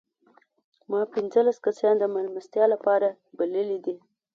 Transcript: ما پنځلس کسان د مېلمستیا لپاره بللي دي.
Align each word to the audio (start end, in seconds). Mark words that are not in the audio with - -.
ما 0.91 1.01
پنځلس 1.13 1.57
کسان 1.65 1.93
د 1.99 2.03
مېلمستیا 2.15 2.65
لپاره 2.73 3.07
بللي 3.37 3.77
دي. 3.85 3.95